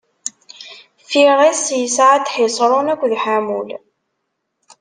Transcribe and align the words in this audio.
Firiṣ 1.09 1.63
isɛad 1.83 2.23
Ḥiṣrun 2.35 2.91
akked 2.93 3.13
Ḥamul. 3.23 3.69